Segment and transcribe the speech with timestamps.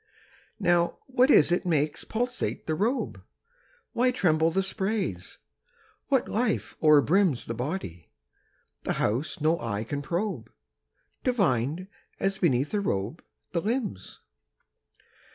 [0.59, 3.21] Now, what is it makes pulsate the robe?
[3.93, 5.37] Why tremble the sprays?
[6.07, 8.09] What life o'erbrims 10 The body,
[8.81, 10.49] the house no eye can probe,
[11.23, 11.87] Divined,
[12.19, 14.21] as beneath a robe, the limbs?